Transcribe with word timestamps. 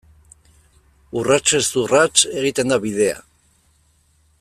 Urratsez 1.21 1.63
urrats 1.83 2.25
egiten 2.41 2.75
da 2.75 2.83
bidea. 2.87 3.23